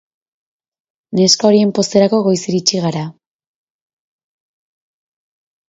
Neska 1.19 1.45
horien 1.49 1.73
pozerako 1.81 2.21
goiz 2.29 2.39
iritsi 2.53 2.81
gara. 2.87 3.05